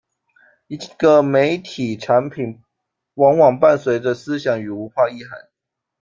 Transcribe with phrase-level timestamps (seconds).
[0.65, 2.59] 一个媒体产品
[3.13, 5.47] 往往伴随着思想与文化意涵。